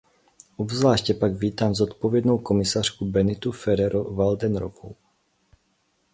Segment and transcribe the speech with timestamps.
[0.57, 4.93] Obzvláště pak vítám zodpovědnou komisařku Benitu Ferrero-Waldnerovou.